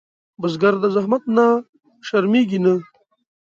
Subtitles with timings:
[0.41, 1.45] بزګر د زحمت نه
[2.07, 2.73] شرمېږي نه